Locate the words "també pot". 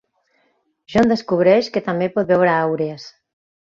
1.91-2.35